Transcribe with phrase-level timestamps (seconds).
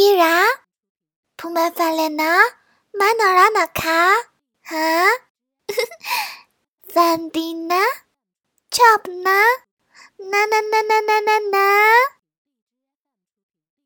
[0.00, 0.38] คีรา
[1.38, 2.32] พูมาฟาเลนะ
[2.98, 4.02] มานอรานะคะ
[4.70, 4.90] ฮะ
[6.92, 7.84] ฟันดีนะ
[8.76, 9.40] ชอบนะ